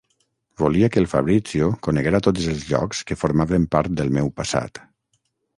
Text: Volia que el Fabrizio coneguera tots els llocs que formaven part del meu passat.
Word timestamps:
Volia 0.61 0.87
que 0.95 0.99
el 1.01 1.05
Fabrizio 1.11 1.67
coneguera 1.89 2.23
tots 2.29 2.49
els 2.55 2.65
llocs 2.71 3.05
que 3.11 3.21
formaven 3.25 3.71
part 3.77 3.97
del 4.01 4.13
meu 4.19 4.37
passat. 4.41 4.83